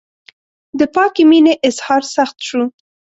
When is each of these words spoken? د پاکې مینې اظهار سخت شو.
د 0.79 0.81
پاکې 0.95 1.23
مینې 1.29 1.53
اظهار 1.69 2.01
سخت 2.15 2.37
شو. 2.47 2.61